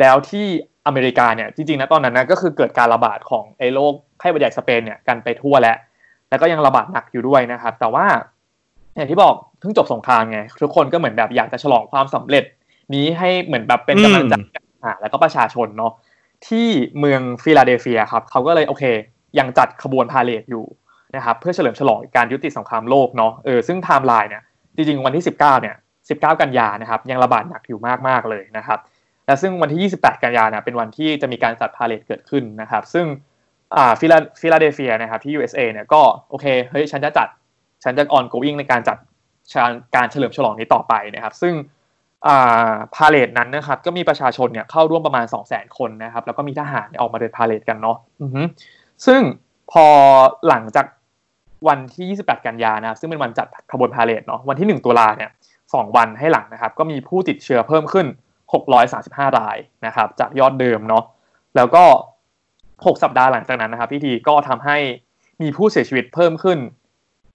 [0.00, 0.46] แล้วที่
[0.86, 5.76] อเมริกาเนี่ยจริงๆนะตอนนั้นนะก็คือเกิดการระบาดของไอ้โรคไข้หวัดใหญ่สเปนเนี่ยกันไปทั่วแล้ว
[6.30, 8.06] แล้วก็ยังระบาดหนักอยู่ด้วยนะครับ แต่ว่า
[8.96, 12.44] อย่างที่บอกเพิ่งจบสงครามไงทุกคนก็เหมือนแบบอยากจะฉลองความสำเร็จ
[12.94, 14.34] นี้ให้เหมือนแบบเป็นกำลังใจ
[15.00, 15.92] แล้วก็ประชาชนเนาะ
[16.48, 18.84] ที่เมืองฟิลาเดลเฟียครับเขาก็เลยโอเค
[19.38, 20.64] ยังจัดขบวน parade อยู่
[21.16, 24.42] นะครับเพื่อเฉลิมฉลองการยุติสงครามโลกเนาะเออซึ่งไทม์ไลน์เนี่ย
[24.76, 25.76] จริงๆวันที่ 19เนี่ย
[26.08, 28.78] 19 กันยานะครับยังระบาดหนักอยู่มากๆเลยนะครับ
[29.26, 33.06] และซึ่งวันที่ 28 กันยาเนี่ยเป็นวันที่จะมีการจัด parade เกิดขึ้นนะครับ ซึ่ง
[34.00, 37.28] ฟิลาฟิลาเดลเฟียนะครับที่ USA เนี่ยก็โอเคเฮ้ยฉันจะจัด
[37.84, 38.98] ฉันจะ on going ในการจัด
[39.96, 41.54] การเฉลิมฉลองนี้ต่อไปนะครับ ซึ่ง
[42.94, 47.96] parade นั้นนะครับก็มีประชาชนเนี่ยเข้าร่วมประมาณ 2 0 0 0 0 0 คนนะครับแล้วก็มีทหารออกมาเดิน parade กันเนาะ
[49.06, 49.20] ซึ่ง
[49.72, 49.86] พอ
[50.48, 50.86] หลังจาก
[51.68, 55.30] วันที่ 28 กันยานะครับซึ่งเป็นวันจัดขบวนพาเลทเนาะวันที่ 1 ตุลาเนี่ย
[55.74, 58.06] สวันให้หลังนะครับก็มีผู้ติดเชื้อเพิ่มขึ้น
[58.72, 61.04] 635 รายนะครับจากยอดเดิมเนาะ
[61.56, 61.84] แล้วก็
[62.44, 64.78] 6 สัปดาห์หลังจากนั้นนะครับพิธีก็ทำให้
[65.42, 66.58] มีผู้เสียชีวิตเพิ่มขึ้น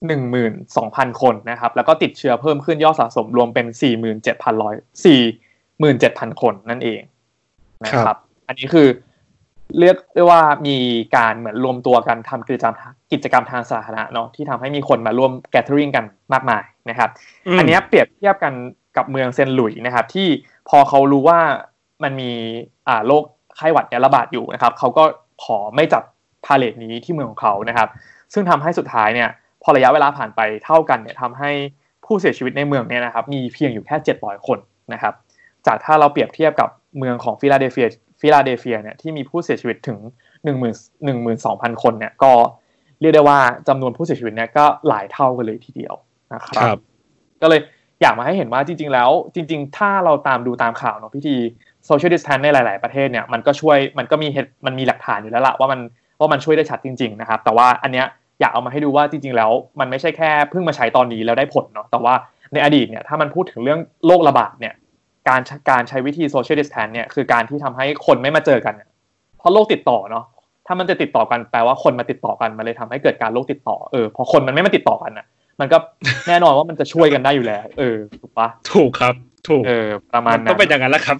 [0.08, 5.04] 12,000 คนนะครับ แล้วก็ติดเชื้อเพิ่มขึ้นยอดสะสมรวมเป็น 47,100
[5.80, 7.00] 47,000 คนนั่นเอง
[7.84, 8.16] นะครับ
[8.48, 8.88] อันนี้คือ
[9.78, 10.76] เรียกได้ว่ามี
[11.16, 12.74] การเหมือนรวมตัวกันทำกิจกรรม
[13.12, 17.10] กิจกรรมทางสาธารณะเนาะที่ทำให้มีคนมาร่วมแกทเทอริงกันมากมายนะครับ
[17.58, 18.52] อันนี้เปรียบเทียบกัน
[18.96, 20.28] กับเมืองเซนหลุยนะครับ ที่
[20.68, 21.40] พอเขารู้ว่า
[22.02, 22.30] มันมี
[22.88, 23.24] อ่าโรค
[23.56, 25.04] ไข้หวัดเนี่ยระบาดอยู่นะครับเขาก็
[25.44, 26.02] ขอไม่จัด
[26.44, 27.88] พาเลทนี้ที่เมืองของเขานะครับ
[28.32, 29.28] ซึ่งทำให้สุดท้ายเนี่ย
[29.62, 31.50] พอระยะเวลาผ่านไปเท่ากันเนี่ยทำให้
[32.06, 34.58] ผู้เสียชีวิตในเมืองเนี่ยนะครับมีเพียงอยู่แค่ 700 คน
[34.92, 35.14] นะครับ
[35.66, 37.88] จากถ้าเราเปรียบเทียบกับเมืองของฟิลาเดลเฟีย
[38.20, 39.98] ฟิลาเดลเฟียเนี่ยที่มีผู้เสียชีวิตถึง
[40.44, 40.64] 1 0 0 0
[41.06, 42.32] 0 1 2 0 0 0 คนเนี่ยก็
[43.00, 45.94] เรียกได้ว่าจำนวนผู้เสียชีวิตเนี่ยก็หลายเท่ากันเลยทีเดียว
[46.34, 46.76] นะครับ
[47.42, 47.60] ก็เลย
[48.02, 51.36] อยากมาให้เห็นว่าจริง ๆ แล้ว จริง ๆ ถ้าเราตามดูตามข่าวเนาะวิธี
[51.86, 55.80] social distance ในหลาย ๆ ประเทศเนี่ยมันก็ช่วยมันก็มีเหตุมันมีหลักฐานอยู่แล้วล่ะว่ามัน
[56.20, 58.06] ว่ามันช่วยได้ชัดจริง ๆ นะครับ แต่ว่าอันเนี้ย
[58.40, 59.50] อยากเอามาให้ดูว่าจริง ๆ แล้ว
[59.80, 62.14] มันไม่ใช่แค่เพิ่งมาใช้ตอนนี้แล้วได้ผลเนาะแต่ว่า
[62.52, 64.74] ในอดีตเนี่ยถ้ามันพูดถึงเรื่องโรคระบาดเนี่ย
[65.28, 68.74] การการใช้วิธี social distance เนี่ยคือการที่ทำให้คนไม่มาเจอกัน
[69.38, 70.24] เพราะโรคติดต่อเนาะ
[70.66, 75.26] ถ้ามันจะติดต่อกันแปลว่าคนมาติดต่อกันมันเลยทำให้เกิดการโรคติดต่อเออพอคนมันไม่มาติดต่อกันอะ
[75.60, 75.78] มันก็
[76.28, 79.14] แน่นอนว่ามันจะช่วยกันได้อยู่แล้ว เออถูกปะถูกครับ
[79.48, 81.16] ถูกเออประมาณนั้นต้องเป็นอย่างนั้นแหละครับ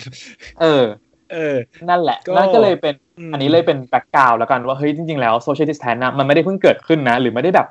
[0.61, 0.83] เออ
[1.33, 1.57] เออ
[1.88, 2.95] นั่นแหละนั่นก็เลยเป็น
[3.33, 7.66] อันนี้เลยเป็น background แล้วกันว่าเฮ้ยจริงๆแล้ว social distance นะมันไม่ได้เพิ่งเกิดขึ้นนะ หรือไม่ได้แบบ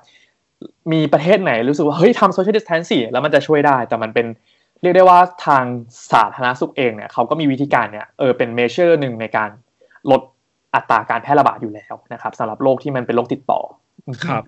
[0.91, 4.27] มีประเทศไหนรู้สึกว่าเฮ้ยทำ social distance สิแล้วมันจะช่วยได้ แต่มันเป็น
[4.81, 5.63] เรียกได้ว่าทาง
[6.13, 9.49] สาธารณสุขเองเนี่ยเขาก็มีวิธีการเนี่ยเออเป็น measure หนึ่งในการ
[10.11, 10.21] ลด
[10.75, 13.59] อัตราการแพร่ระบาดอยู่แล้วนะครับสำหรับโรคที่มันเป็นโรคติดต่อ
[14.25, 14.43] ครับ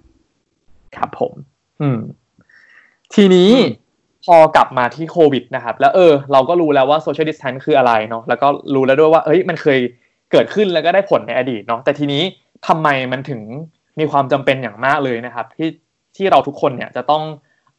[0.96, 1.34] ครับผม
[1.82, 2.00] อืม
[3.16, 3.52] ทีนี้
[4.26, 9.80] พอกลับมาที่โควิดนะครับ แล้วเออ เราก็รู้แล้วว่า social distance คืออะไรเนาะแล้วก็รู้แล้วด้วยว่าเอ้ยมันเคย
[10.32, 12.24] เกิดขึ้นแล้วก็ได้ผลในอดีตเนาะแต่ทีนี้
[12.68, 13.42] ทำไมมันถึง
[14.00, 15.70] มีความจำเป็นอย่างมากเลยนะครับ ที่
[16.16, 17.24] ที่เราทุกคนเนี่ยจะต้อง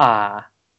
[0.02, 0.32] อ่า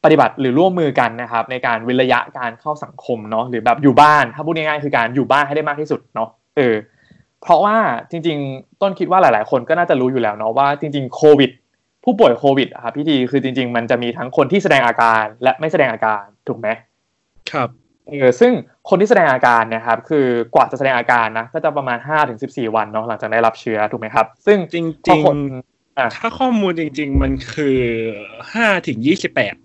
[0.04, 6.76] ปฏิบัติหรือร่วมมือกันนะครับ ในการวิระยะการเข้าสังคมเนาะหรือแบบอยู่บ้าน ถ้าพูดง่ายๆคือการอยู่บ้านให้ได้มากที่สุดเนาะเออ
[7.42, 7.78] เพราะว่า
[8.12, 11.52] จริง ๆ ต้นคิดว่าหลาย ๆ คนก็น่าจะรู้อยู่แล้วเนาะว่าจริง ๆ โควิด
[12.04, 16.68] ผู้ป่วยโควิดครับพี่ทีคือจริง ๆ มันจะมีทั้งคนที่แสดงอาการและไม่แสดงอาการถูกไหม
[17.52, 17.70] ครับ
[18.10, 18.52] เออซึ่ง
[18.90, 24.82] คนที่แสดงอาการนะครับ คือกว่าจะแสดงอาการนะก็จะประมาณห้าถึงสิบสี่วันเนาะหลังจากได้รับเชื้อถูกไหมครับ ซึ่งจริ
[25.20, 27.80] งๆถ้าข้อมูลจริง ๆ มันคือ
[28.54, 29.56] ห้าถึงยี่สิบแปด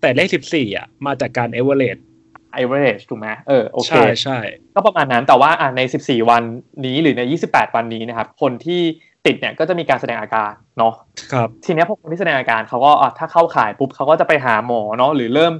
[0.00, 2.04] แต่เลขสิบสี่อะมาจากการเอเวอเรสต์
[2.52, 4.38] ไอเวอเรจถูกไหมเออโอเคใช่ใช่
[4.74, 6.42] ก็ประมาณนั้นแต่ว่าอ่าในสิบสี่วัน
[6.86, 8.82] นี้หรือในยี่สิบแปดวันนี้นะครับ คนที่
[9.26, 10.94] ติดเนี่ยก็จะมีการแสดงอาการเนาะ
[11.32, 15.52] ครับทีนี้พอคนที่แสดงอาการเขาก็ถ้าเข้าข่ายปุ๊บเขาก็จะไปหาหมอเนาะหรือเริ่ม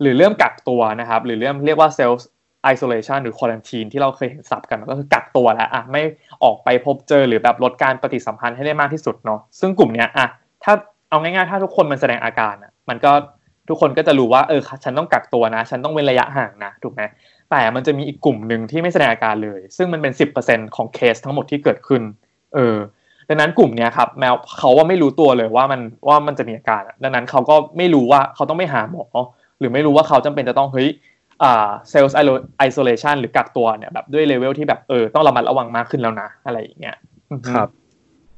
[0.00, 6.02] หรือเริ่มกักตัวนะครับหรือเริ่มเรียกว่า self-isolation หรือ quarantine ที่เราเคยเห็นศัพท์กันก็คือกักตัวแล้วอะไม่
[6.44, 10.26] ออกไปพบเจอหรือแบบลดการปฏิสัมพันธ์ให้ได้มากที่สุดเนาะซึ่งกลุ่มเนี้ยอะ
[10.64, 10.72] ถ้า
[11.10, 13.12] เอาง่ายๆ ถ้าทุกคนมันแสดงอาการอะมันก็
[13.68, 17.02] ทุกคนก็จะรู้ว่าเออฉันต้องกักตัวนะ ฉันต้องเว้นระยะห่างนะถูกไหม
[17.50, 22.02] แต่มันจะมีอีกกลุ่มหนึ่งที่ไม่แสดงอาการเลย ซึ่งมันเป็นสิบเปอร์เซ็นต์ของเคสทั้งหมดที่เกิดขึ้น
[22.54, 22.76] เออ
[23.30, 29.04] ดังนั้นกลุ่มเนี้ยครับแมวเขาว่าไม่รู้ตัวเลยว่ามันว่ามันจะมีอาการดังนั้นเขาก็ไม่รู้ว่าเขาต้องไม่หาหมอ
[29.58, 30.88] หรือไม่รู้ว่าเขาจำเป็นจะต้องเฮ้ย
[31.42, 32.14] อ่าเซลล์
[32.58, 36.96] ไอโซเลชันหรือกักตัวเนี่ยแบบด้วยเลเวลที่แบบเออต้องระมัดระวังมากขึ้นแล้วนะ อะไรอย่างเงี้ย
[37.50, 37.68] ครับ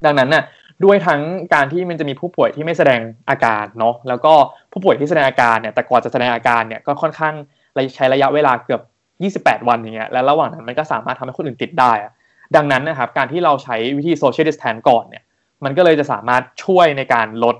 [0.04, 0.44] ดังนั้นน่ะ
[0.84, 1.20] ด้วยทั้ง
[1.54, 3.00] การที่มันจะมีผู้ป่วยที่ไม่แสดง
[3.30, 4.32] อาการเนาะแล้วก็
[4.72, 7.34] ผู้ป่วยที่แสดงอาการเนี่ยแต่ก่อนจะแสดงอาการเนี่ยก็ค่อนข้าง
[7.94, 8.80] ใช้ระยะเวลาเกือบ
[9.48, 12.12] 28 วันอย่างเงี้ยแล้วระหว่างนั้นมันก็สามารถทำให้คนอื่นติดได้อะ
[12.56, 15.24] ดังนั้นนะครับการที่เราใช้วิธี social distance ก่อนเนี่ย
[15.64, 17.56] มันก็เลยจะสามารถช่วยในการลด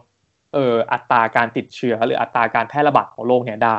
[0.55, 3.79] เอ่ออัตราการติดเชื้อหรืออัตราการแพร่ระบาดของโรคเนี่ยได้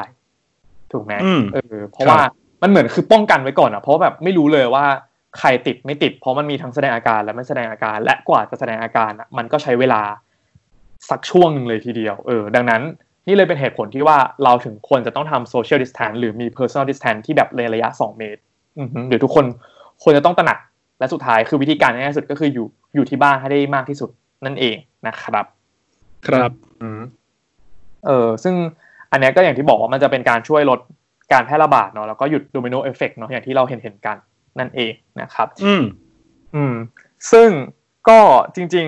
[0.92, 2.20] ถูกไหมอืมเออเพราะว่า
[2.62, 4.86] มันเหมือนคือป้องกันไว้ก่อนอะเพราะแบบไม่รู้เลยว่า
[5.40, 10.02] ใครติดไม่ติด เพราะมันมีทั้งแสดงอาการและไม่แสดงอาการ และกว่าจะแสดงอาการอะมันก็ใช้เวลา
[11.10, 12.82] สักช่วงหนึ่งเลยทีเดียวเออดังนั้น
[13.28, 18.42] นี่เลยเป็นเหตุผลที่ว่าเราถึงควรจะต้องทำ social distance หรือมี personal distance ที่แบบในระยะ 2 เมตร
[18.80, 19.46] อือหือหรือทุกคน
[20.04, 20.60] ควรจะต้องตระหนัก
[21.04, 24.10] และสุดท้ายคือวิธีการง่ายที่สุดก็คืออยู่อยู่ที่บ้านให้ได้มากที่สุด
[24.46, 24.76] นั่นเอง
[25.08, 25.46] นะครับ
[26.28, 27.02] ครับอืม
[28.06, 28.56] เออซึ่ง
[29.12, 30.80] อันเนี้ยก็อย่างที่บอกว่ามันจะเป็นการช่วยลด
[31.34, 34.18] การแพร่ระบาดเนาะแล้วก็หยุด domino effect เนาะอย่างที่เราเห็นเห็นกัน
[34.60, 35.84] นั่นเองนะครับ อืม
[36.56, 36.76] อืม
[37.32, 37.50] ซึ่ง
[38.10, 38.20] ก็
[38.56, 38.88] จริง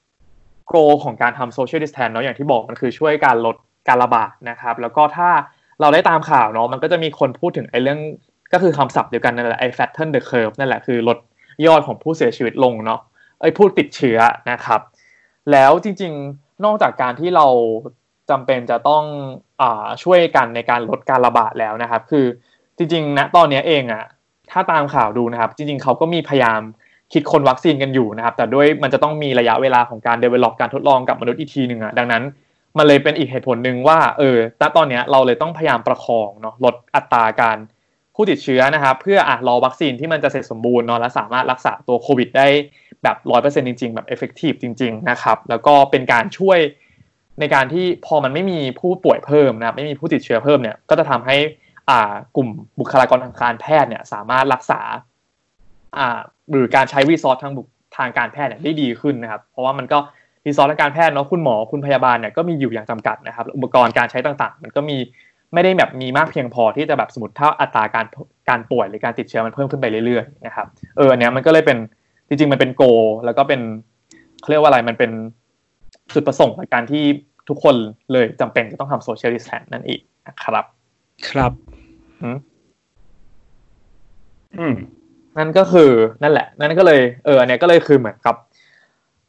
[0.00, 3.56] ๆ goal ของการทำ social distance เนาะอย่างที่บอกมันคือช่วยการลด
[3.88, 5.28] การระบาดนะครับ แล้วก็ถ้า
[5.80, 7.98] เราได้ตามข่าวเนาะมันก็จะมีคนพูดถึงไอ้เรื่อง
[8.52, 11.18] ก็คือคำศัพท์เดียวกันนั่นแหละไอ้ fatten the curve นั่นแหละคือลด
[11.66, 13.00] ยอดของผู้เสียชีวิตลงเนาะ
[13.40, 14.18] ไอ้ผู้ติดเชื้อ
[14.50, 14.80] นะครับ
[15.52, 17.46] แล้วจริงๆนอกจากการที่เรา
[18.30, 19.04] จำเป็นจะต้อง
[19.62, 22.26] อาช่วยกันในการลดการระบาดแล้วนะครับ คือ
[22.76, 24.04] จริงๆณตอนนี้เองอะ
[24.50, 26.60] ถ้าตามข่าวดูนะครับ จริงๆเขาก็มีพยายาม
[27.12, 32.22] คิดคนวัคซีนกันอยู่นะครับ แต่ด้วยมันจะต้องมีระยะเวลาของการ develop การทดลองกับมนุษย์อีกทีหนึ่งอะดังนั้น
[32.78, 37.58] มันเลยเป็นอีกเหตุผลหนึ่งว่าเออณตอนนี้เราเลยต้องพยายามประคองเนาะลดอัตราการ
[38.20, 42.46] ผู้ติดเชื้อนะครับ เพื่ออะรอวัคซีนที่มันจะเสร็จสมบูรณ์เนาะและสามารถรักษาตัวโควิดได้
[43.02, 46.58] แบบร้อยเปอร์เซ็นจริง ๆ แบบ effective จริง ๆ นะครับ แล้วก็เป็นการช่วย
[47.40, 51.36] ในการที่พอมันไม่มีผู้ป่วยเพิ่มนะครับไม่มีผู้ติดเชื้อเพิ่มเนี่ยก็จะทำให้
[51.90, 52.48] อ่ากลุ่ม
[52.80, 54.80] บุคลากรทางการแพทย์เนี่ยสามารถรักษา
[55.98, 56.18] อ่า
[56.50, 57.62] หรือการใช้รีซอสทางบุ
[57.96, 59.98] ทางการแพทย์เนี่ยได้ดีขึ้นนะครับ เพราะว่ามันก็
[60.46, 64.96] รีซอสทางการแพทย์เนาะคุณหมอคุณพยาบาลเนี่ยก็มีอยู่อย่างจำกัดนะครับ อุปกรณ์การใช้ต่างๆ มันก็มี
[65.54, 68.06] ไม่ได้แบบมีมากเพียงพอที่จะแบบสมมติถ้าอัตราการ
[68.48, 71.78] การป่วยหรือการติดเชื้อมันเพิ่มขึ้นไปเรื่อยๆนะครับเอออันเนี้ยมันก็เลยเป็น
[72.28, 72.82] จริงๆมันเป็นโก
[73.24, 73.60] แล้วก็เป็น
[74.40, 75.10] เขาเรียกว่าอะไรมันเป็น
[76.14, 77.04] จุดประสงค์ในการที่
[77.48, 77.76] ทุกคน
[78.12, 80.64] เลยจำเป็นจะต้องทำโซเชียลดิสแทนนั่นเองนะครับ
[81.28, 81.52] ครับ
[82.22, 82.38] อืม
[84.58, 84.74] อืม
[85.38, 85.90] นั่นก็คือ
[86.22, 88.34] นั่นแหละ นั่นก็เลยเอออันเนี้ยก็เลยคือเหมือนกับ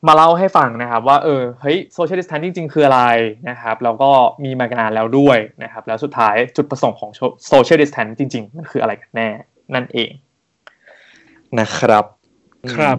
[0.08, 3.02] มาเล่าให้ฟังนะครับว่าเออเฮ้ย social distance จริงๆคืออะไร
[3.50, 4.12] นะครับแล้วก็
[4.44, 7.12] มีมานานแล้วด้วยนะครับแล้วสุดท้ายจุดประสงค์ของ
[7.48, 9.30] social distance จริง ๆ มันคืออะไรกันแน่
[9.76, 10.12] นั่นเอง
[11.60, 12.06] นะครับ
[12.74, 12.98] ครับ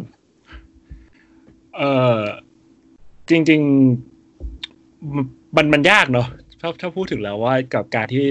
[1.76, 2.20] เอ่อ
[3.30, 3.60] จริง
[4.38, 6.28] ๆ มันมันยากเนาะ
[6.60, 8.26] ถ้าถ้าพูดถึงแล้วว่ากับการที่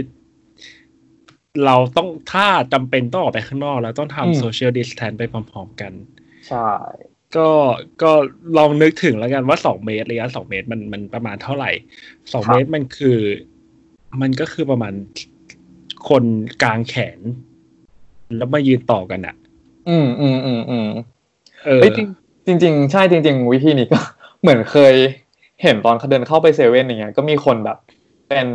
[1.66, 5.92] เราต้องถ้าจำเป็นต้องออกไปข้างนอก แล้วต้องอืมทำโซเชียลดิสแทนไปพร้อม ๆ กัน
[6.48, 6.70] ใช่
[7.38, 7.50] ก็
[8.02, 8.12] ก็
[8.58, 11.72] ลองนึกถึงแล้วกันว่าสองเมตรระยะสองเมตรมันมันประมาณเท่าไหร่
[12.34, 13.20] สองเมตรมันคือ
[14.22, 14.94] มันก็คือประมาณ
[16.10, 16.24] คน
[16.64, 17.20] กลางแขน
[18.38, 19.36] แล้วมายืนต่อกันอะ
[19.90, 20.90] อืมอืมอืมอืม
[21.66, 21.92] เออเฮ้ย
[22.48, 24.00] จริงจริงๆใช่จริง ๆ วิธีนี้ก็
[24.42, 24.96] เหมือนเคย
[25.64, 27.78] เห็นตอนเขาเดินเข้าไปเซเว่นอย่างเงี้ย ก็มีคนแบบ
[28.30, 28.48] เป็น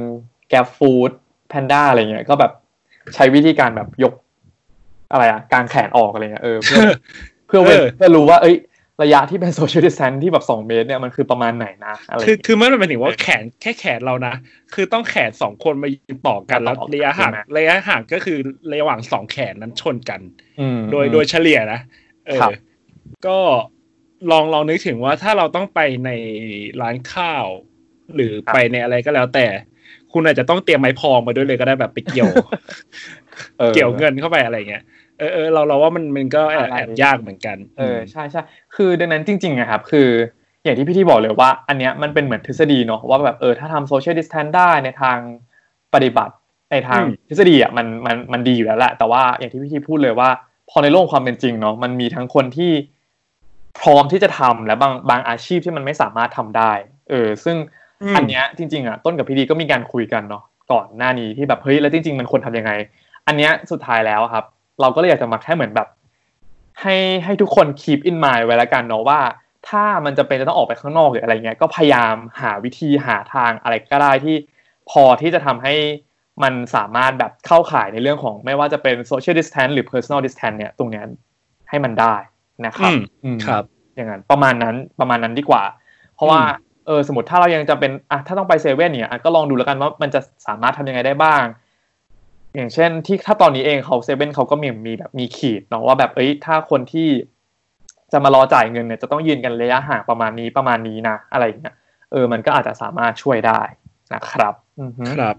[0.48, 1.10] แก b ฟู้ด
[1.48, 2.52] แพนด้าอะไรเงี้ยก็แบบ
[3.14, 4.12] ใช้วิธีการแบบยก
[5.12, 8.56] อะไรอะกางแขนออกอะไรเงี้ยเออเพื่อเพื่อเว้นเออเพื่อรู้ว่าเอ้ย
[9.02, 14.34] ระยะที่เป็นโซเชียลดิสแทนที่แบบสองเมตรเนี่ยมันคือประมาณไหนนะอะไรคือคือไม่ได้หมายถึงว่าแขนแค่แขนเรานะ
[14.74, 18.38] คือต้องแขนสองคนมายืนต่อกันแล้วต่อกันระยะห่างใช่ไหมระยะห่างก็คือ
[18.72, 20.20] ระหว่างสองแขนนั้นชนกัน
[20.60, 21.80] อืมโดยโดยเฉลี่ยนะ
[22.26, 22.52] เออครับ
[23.26, 23.38] ก็
[24.30, 26.10] ลองลองนึกถึงว่าถ้าเราต้องไปใน
[26.80, 27.46] ร้านข้าว
[28.14, 29.46] หรือไปในอะไรก็แล้วแต่
[30.12, 32.30] คุณอาจจะต้องเตรียมไม้พองมาด้วยเลยก็ได้แบบไปเกี่ยว
[33.60, 34.84] ออเกี่ยวเงินเข้าไปอะไรเงี้ย
[35.18, 38.42] เออเออเราเราว่ามันมันก็แอบอะไรแอบยากเหมือนกัน เออใช่ใช่
[38.74, 40.08] คือดังนั้นจริงๆอะครับ คือ
[40.64, 45.18] อย่างที่พี่ที่บอกเลยว่า อันเนี้ยมันเป็นเหมือนทฤษฎีเนาะว่าแบบเออถ้าทำโซเชียลดิสแทนได้ในทาง
[45.94, 46.34] ปฏิบัติ
[46.72, 50.28] ในทางอืมทฤษฎีอะมันมันมันดีอยู่แล้วแหละแต่ว่าอย่างที่พี่ที่พูดเลยว่า
[50.70, 52.72] พอในโลกความเป็นจริงเนาะมันมีทั้งคนที่
[53.78, 56.72] พร้อมที่จะทำและบางบางอาชีพที่มันไม่สามารถทำได้
[57.10, 57.56] เออ ซึ่ง
[58.12, 62.72] มอันเนี้ยจริงๆอะต้นกับพี่ดีก็มีการคุยกันเนาะก่อนหน้านี้ที่แบบเฮ้ยแล้วจริง ๆ มันควรทำยังไง
[63.26, 64.44] อันเนี้ยสุดท้ายแล้วอะครับ
[64.80, 65.88] เราก็เลยอยากจะมาแค่เหมือนแบบ
[66.80, 69.20] ให้ให้ทุกคน keep in mind ไว้แล้วกันเนาะว่า
[69.68, 74.36] ถ้ามันจะเป็นจะต้องออกไปข้างนอกหรืออะไรเงี้ยก็พยายามหาวิธีหาทางอะไรก็ได้ที่
[74.90, 75.74] พอที่จะทำให้
[76.42, 81.04] มันสามารถแบบเข้าข่ายในเรื่องของไม่ว่าจะเป็น social distance หรือ personal distance เนี่ยตรงเนี้ย
[81.68, 82.14] ให้มันได้
[82.66, 85.62] นะครับอืมอืมครับ อย่างนั้นประมาณนั้นประมาณนั้นดีกว่า
[86.14, 91.42] เพราะว่าอืมเออสมมติถ้าเรายังจะเป็นอะถ้าต้องไปเซเว่นเนี่ยอะก็ลองดูแล้วกันว่ามันจะสามารถทำยังไงได้บ้าง
[92.54, 97.08] อย่างเช่นที่ถ้าตอนนี้เองเขาเซเว่นเขาก็มีมีแบบมีขีดเนาะว่าแบบเอ้ยถ้าคนที่
[98.12, 101.74] จะมารอจ่ายเงินเนี่ยจะต้องยืนกันระยะห่างประมาณนี้ประมาณนี้นะอะไรอย่างเงี้ย
[102.12, 103.60] เออมันก็อาจจะสามารถช่วยได้
[104.14, 105.36] นะครับอือฮึครับ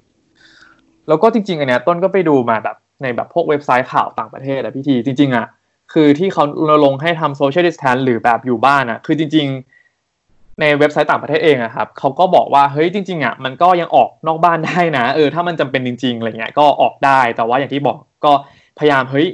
[1.08, 5.46] แล้วก็จริงๆอันเนี้ยต้นก็ไปดูมาแบบในแบบพวกเว็บไซต์ข่าวต่างประเทศอะพี่ทีจริง ๆอะ
[5.94, 9.85] คือที่เขารณรงค์ให้ทำโซเชียลดิสแทนหรือแบบอยู่บ้านอะคือจริง ๆ
[10.62, 18.32] ในเว็บไซต์ต่างประเทศเองอะครับเขาก็บอกว่าเฮ้ยจริงๆอะมันก็ยังออกนอกบ้านได้นะเออถ้ามันจำเป็นจริงๆอะไรเงี้ยก็ออกได้แต่ว่าอย่างที่บอกก็
[18.80, 19.28] พยายามเฮ้ย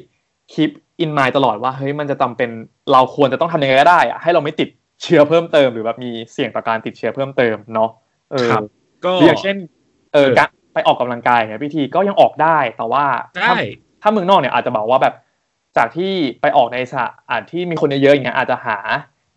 [0.53, 2.49] คิปอินมายตลอดว่าเฮ้ยมันจะจำเป็น
[2.91, 4.69] เราควรจะต้องทำยังไงก็ได้อะให้เราไม่ติด
[5.03, 7.89] เชื้อเพิ่มเติมหรือแบบมีเสี่ยงต่อการติดเชื้อเพิ่มเติมเนาะ
[8.31, 8.63] เออครับ
[9.05, 9.55] ก็หรืออย่างเช่น
[10.13, 13.05] เออเออการไปออกกำลังกายเนี่ยพี่ทีก็ยังออกได้แต่ว่า
[13.37, 13.55] ได้ถ้า
[14.01, 15.15] ถ้าเมืองนอกเนี่ยอาจจะบอกว่าแบบ
[15.77, 16.93] จากที่ไปออกในส
[17.29, 18.77] ถานที่มีคนเยอะๆอย่างเงี้ยอาจจะหา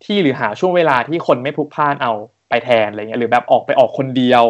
[0.05, 2.13] ที่หรือหาช่วงเวลาที่คนไม่พลุกพล่านเอา
[2.49, 4.45] ไปแทนอะไรเงี้ยหรือแบบออกไปออกคนเดียว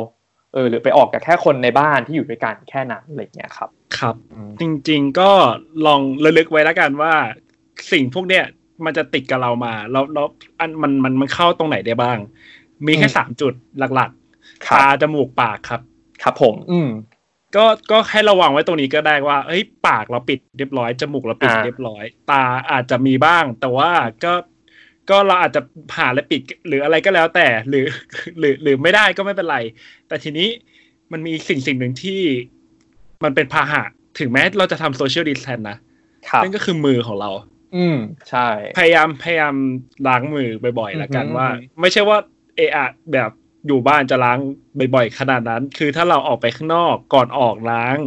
[0.55, 5.31] เออหรือไปออกกับแค่คนในบ้านที่อยู่ด้วยกันแค่นั้นอะไรเงี้ยครับ ครับอืมจริง ๆก็
[5.87, 7.15] ลองระลึกไว้แล้วกันว่า
[7.93, 8.45] สิ่งพวกเนี้ย
[8.85, 10.27] มันจะติดกับเรามาแล้วแล้ว
[10.61, 12.19] อันมันมันมันเข้าตรงไหนได้บ้าง
[12.87, 14.11] มีแค่อืมสามจุดหลัก
[14.67, 15.81] คๆรับตาจมูกปากครับ
[16.23, 16.91] ครับผม อืม
[17.57, 23.91] ก็ก็ให้ระวังไว้ตรงนี้ก็ได้ว่าเอ้ยปากเราปิดเรียบร้อยจมูกเราปิดอ่าเรียบร้อย ตาอาจจะมีบ้าง แต่ว่า
[24.25, 24.33] ก็
[25.11, 25.61] ก็เราอาจจะ
[25.93, 27.87] ผ่าและปิดหรืออะไรก็แล้วแต่หรือ
[28.39, 29.59] หรือหรือไม่ได้ก็ไม่เป็นไร
[30.09, 30.49] แต่ทีนี้
[31.13, 32.21] มันมีสิ่งสิ่งหนึ่งที่
[33.25, 33.83] มันเป็นพาหะ
[34.19, 35.79] ถึงแม้เราจะทำโซเชียลดิสแทนนะ
[36.29, 37.31] ครับนั่นก็คือมือของเรา
[37.77, 37.99] อืม
[38.31, 39.55] ใช่ พยายามพยายาม
[40.09, 42.19] ล้างมือบ่อยๆอือฮึแล้วกันว่าอือฮึไม่ใช่ว่า
[42.57, 43.31] เอะอะแบบ
[43.67, 44.39] อยู่บ้านจะล้าง
[44.95, 47.99] บ่อยๆขนาดนั้น คือถ้าเราออกไปข้างนอกก่อนออกล้าง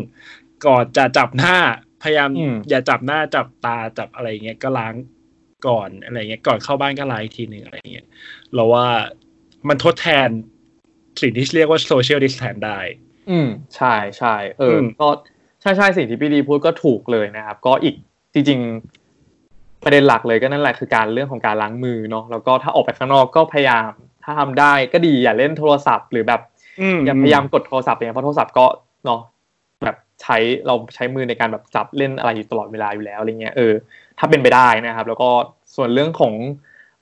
[0.65, 1.55] ก่อนจะจับหน้า
[2.03, 4.93] พยายามอืมอย่าจับหน้าจับตาจับอะไรเงี้ยก็ล้าง
[5.67, 8.07] ก่อนอะไรเงี้ยก่อนเข้าบ้านก็ล้างอีกทีหนึ่งอะไรเงี้ย
[8.53, 8.85] เราว่า
[9.69, 10.29] มันทดแทน
[11.21, 12.79] สิ่งที่เรียกว่าโซเชียลดิสแทนได้
[13.29, 15.07] อืมใช่ใช่เอออมก็
[15.61, 17.95] ใช่ใช่สิ่งที่พี่ดีพูดก็ถูกเลยนะครับ ก็อีก
[18.33, 23.89] จริงๆประเด็นหลักเลยก็นั่นแหละคือการเรื่องของการล้างมือเนาะแล้วก็ถ้าออกไปข้างนอกก็พยายาม
[24.23, 26.41] ถ้าทำได้ก็ดีอย่าเล่นโทรศัพท์หรือแบบ
[26.81, 28.65] อืมอย่าพยายามกดโทรศัพท์อย่างเพราะโทรศัพท์ก็
[29.05, 29.36] เนาะแบบ
[30.21, 33.73] ใช้เราใช้มือในการแบบจับเล่นอะไรอยู่ตลอดเวลาอยู่แล้วอะไรเงี้ยเออ
[34.19, 35.29] ถ้าเป็นไปได้นะครับ แล้วก็
[35.75, 36.33] ส่วนเรื่องของ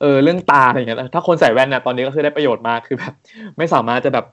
[0.01, 3.13] เออเรื่องตาอะไรเงี้ยถ้าคนใส่แว่นเนี่ยตอนนี้ก็คือได้ประโยชน์มากคือแบบ
[3.57, 4.25] ไม่สามารถจะแบบ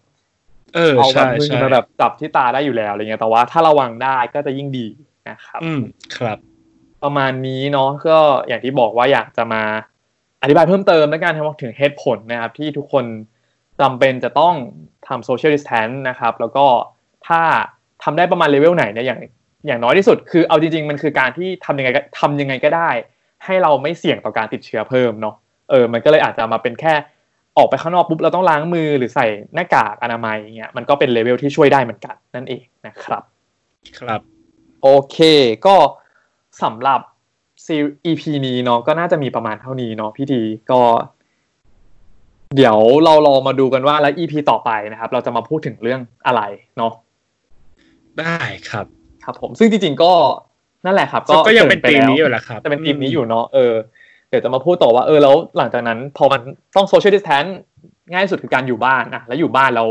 [0.75, 4.87] เออเอาแบใช่บมือใช่มาแบบจับที่ตาได้อยู่แล้วอะไรเงี้ยแต่ว่าถ้าระวังได้ก็จะยิ่งดี
[5.31, 5.81] นะครับ อืม
[6.17, 6.39] ครับ
[7.03, 8.19] ประมาณนี้เนาะก็
[8.49, 9.63] อย่างที่บอกว่าอยากจะมา
[10.43, 13.05] อธิบายเพิ่มเติมในการทำถึงเหตุผลนะครับ ที่ทุกคน
[13.81, 14.55] จำเป็นจะต้อง
[15.09, 16.67] ทำโซเชียลดิสแทนนะครับ แล้วก็
[17.29, 17.43] ถ้า
[18.05, 19.21] ทำได้ประมาณเลเวลไหนเนี่ยอย่าง
[19.67, 22.91] อย่างน้อยที่สุด คือเอาจริงๆมันคือการที่ทำยังไงก็ทำยังไงก็ได้
[23.45, 25.35] ให้เราไม่เสี่ยงต่อการติดเชื้อเพิ่มเนาะ
[25.71, 26.95] เออมันก็เลยอาจจะมาเป็นแค่
[27.57, 33.23] ออกไปข้างนอกปุ๊บเราต้องล้างมือหรือใส่หน้ากากอนามัยอย่างเงี้ยมันก็เป็นเลเวลที่ช่วยได้เหมือนกันนั่นเองนะครับ
[33.99, 34.21] ครับ
[34.83, 35.19] โอเค
[35.67, 35.77] ก็
[36.63, 37.01] สำหรับ
[37.67, 40.81] ซี EP นี้เนาะก็น่าจะมีประมาณเท่านี้เนาะพี่ดีก็
[42.57, 46.43] เดี๋ยวเรารอมาดูกันว่าแล้ว EP ต่อไปนะครับ เราจะมาพูดถึงเรื่องอะไร
[46.79, 46.93] เนาะ
[48.21, 48.39] ได้
[48.71, 48.87] ครับ
[49.25, 50.13] ครับผมซึ่งจริงๆก็
[50.85, 53.75] นั่นแหละครับ ก็ยังเป็นกริ่ธีมไแล้วนี้อยู่แหละครับจะเป็นทีมนี้อยู่เนาะเออ
[54.29, 56.41] เดี๋ยวจะมาพูดต่อว่าเออแล้วหลังจากนั้น พอมัน
[56.77, 57.45] ต้องโซเชียลดิสแทน
[58.13, 59.85] ง่ายที่สุดคือการอยู่บ้านอะแล้วอยู่บ้านเรา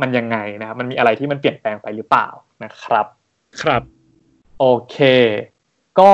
[0.00, 2.28] มันยังไงนะครับมันมีอะไรที่มันเปลี่ยนแปลงไปหรือเปล่า
[2.64, 3.06] นะครับ
[3.62, 3.82] ครับ
[4.58, 4.96] โอเค
[6.00, 6.10] ก็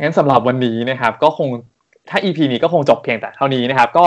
[0.00, 1.48] งั้นสำหรับวันนี้นะครับ ก็คง
[2.10, 4.04] ถ้า EP นี้ก็คงจบเพียงแต่เท่านี้นะครับ ก็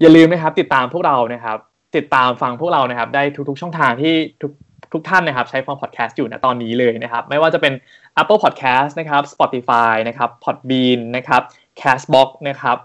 [0.00, 1.58] อย่าลืมนะครับ ติดตามพวกเรานะครับ
[1.96, 4.52] ติดตามฟังพวกเรานะครับ ได้ทุกๆช่องทางที่ทุก
[4.92, 7.72] ทุกท่านนะครับใช้ฟังพอดแคสต์อยู่นะตอนนี้เลยนะครับ ไม่ว่าจะเป็น
[8.20, 11.42] Apple Podcast นะครับ Spotify นะครับ Podbean นะครับ
[11.80, 12.78] Castbox นะครับ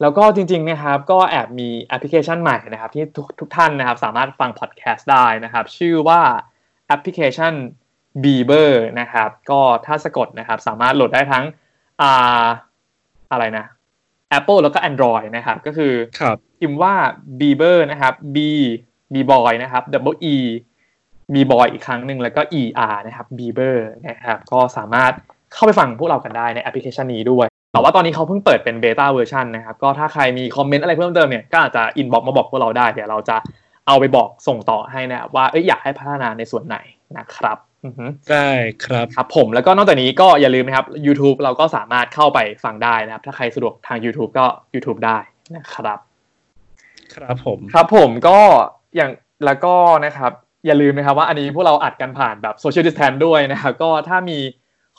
[0.00, 6.20] แล้วก็จริงๆนะครับก็แอบมีแอปพลิเคชันใหม่นะครับ ที่ทุกทุกท่านนะครับสามารถฟังพอดแคสต์ได้นะครับ ชื่อว่า
[6.86, 7.52] แอปพลิเคชัน
[8.22, 8.70] b e b e r
[9.00, 11.44] นะครับ ก็ถ้าสะกดนะครับสามารถโหลดได้ทั้ง
[12.00, 12.44] อ่า
[13.32, 13.64] อะไรนะ
[14.38, 16.94] Apple แล้วก็ Android นะครับ ก็คือครับพิมพ์ว่า
[17.40, 18.38] b e b e r นะครับ b
[19.12, 20.36] b boy นะครับ double e
[21.32, 22.62] b boy อีกครั้งหนึ่งแล้วก็ e
[22.94, 23.76] r นะครับ b e b e r
[24.08, 25.12] นะครับก็สามารถ
[25.54, 33.36] เข้าไปฟังพวกเรากันได้ในแอปพลิเคชันนี้ด้วย แต่ว่าตอนนี้เขาเพิ่งเปิดเป็น beta version นะครับ ก็ถ้าใครมี comment อะไรเพิ่มเติมเนี่ยก็อาจจะ inbox มาบอกพวกเราได้ เดี๋ยวเราจะ
[33.86, 36.76] เอาไปบอกส่งต่อให้นะครับว่าเอ้ยอยากให้พัฒนาในส่วนไหน
[37.18, 38.50] นะครับอือฮึได้
[38.84, 45.18] ครับครับผมแล้วก็นอกจากนี้ก็อย่าลืมนะครับ YouTube เราก็สามารถเข้าไปฟังได้นะครับ ถ้าใครสะดวกทาง YouTube ก็ YouTube ได้
[45.56, 45.98] นะครับ
[47.14, 48.38] ครับผม ครับผมก็
[48.96, 49.10] อย่าง
[49.44, 50.32] แล้วก็นะครับ
[50.66, 54.38] อย่าลืมนะครับว่าอันนี้พวกเราอัดกันผ่านแบบโซเชียลดิสแทนด้วยนะครับก็ถ้ามี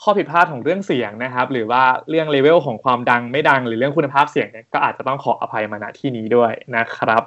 [0.02, 7.22] ข้อผิดพลาดของเรื่องเสียงนะครับ หรือว่าเรื่องเลเวลของความดังไม่ดัง หรือเรื่องคุณภาพเสียงเนี่ยก็อาจจะต้องขออภัยมาณที่นี้ด้วยนะครับ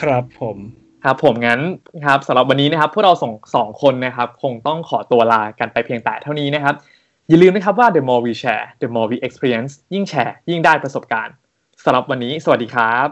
[0.00, 0.56] ครับผม
[1.04, 1.60] ครับผมงั้น
[2.04, 6.74] ครับสำหรับวันนี้นะครับ พวกเราส่งสองคนนะครับ คงต้องขอตัวลากันไปเพียงแต่เท่านี้นะครับ
[7.28, 11.34] อย่าลืมนะครับว่า the more we share the more we experience ยิ่งแชร์ยิ่งได้ประสบการณ์
[11.84, 13.08] สำหรับวันนี้ สวัสดีครับ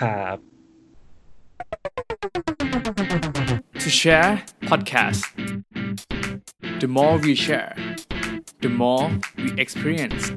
[0.00, 0.26] ครั
[3.56, 5.26] บ to share podcast.
[6.80, 7.74] The more we share,
[8.60, 10.30] the more we experience.